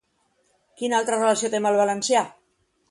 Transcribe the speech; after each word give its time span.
Quina 0.81 0.97
altra 1.01 1.21
relació 1.21 1.53
té 1.55 1.61
amb 1.61 1.73
el 1.73 1.81
valencià? 1.85 2.27